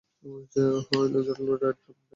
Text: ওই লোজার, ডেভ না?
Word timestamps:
ওই 0.91 1.07
লোজার, 1.13 1.37
ডেভ 1.43 1.77
না? 1.85 1.99